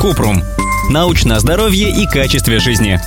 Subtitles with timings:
[0.00, 0.42] Купрум.
[0.90, 3.00] Научное здоровье и качестве жизни.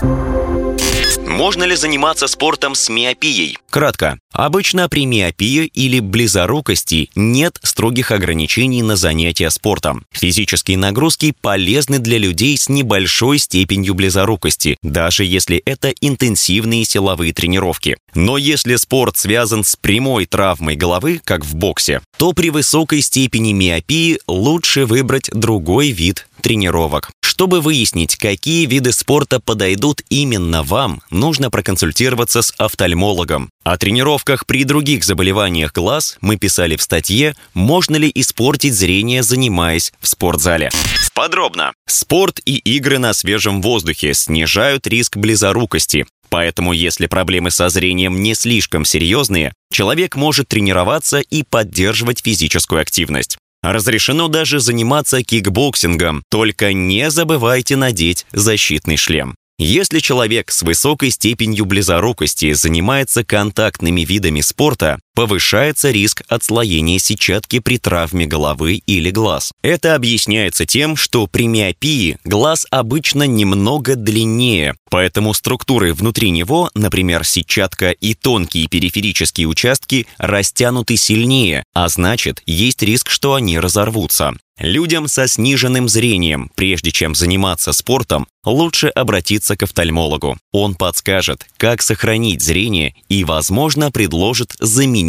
[1.26, 3.58] Можно ли заниматься спортом с миопией?
[3.70, 4.20] Кратко.
[4.34, 10.06] Обычно при миопии или близорукости нет строгих ограничений на занятия спортом.
[10.12, 17.98] Физические нагрузки полезны для людей с небольшой степенью близорукости, даже если это интенсивные силовые тренировки.
[18.14, 23.54] Но если спорт связан с прямой травмой головы, как в боксе, то при высокой степени
[23.54, 27.12] миопии лучше выбрать другой вид тренировок.
[27.22, 33.50] Чтобы выяснить, какие виды спорта подойдут именно вам, нужно проконсультироваться с офтальмологом.
[33.64, 39.94] О тренировках при других заболеваниях глаз мы писали в статье «Можно ли испортить зрение, занимаясь
[40.02, 40.70] в спортзале?».
[41.14, 41.74] Подробно.
[41.86, 46.06] Спорт и игры на свежем воздухе снижают риск близорукости.
[46.30, 53.38] Поэтому, если проблемы со зрением не слишком серьезные, человек может тренироваться и поддерживать физическую активность.
[53.62, 59.36] Разрешено даже заниматься кикбоксингом, только не забывайте надеть защитный шлем.
[59.62, 67.78] Если человек с высокой степенью близорукости занимается контактными видами спорта, повышается риск отслоения сетчатки при
[67.78, 69.52] травме головы или глаз.
[69.62, 77.26] Это объясняется тем, что при миопии глаз обычно немного длиннее, поэтому структуры внутри него, например,
[77.26, 84.36] сетчатка и тонкие периферические участки, растянуты сильнее, а значит, есть риск, что они разорвутся.
[84.60, 90.38] Людям со сниженным зрением, прежде чем заниматься спортом, лучше обратиться к офтальмологу.
[90.52, 95.09] Он подскажет, как сохранить зрение и, возможно, предложит заменить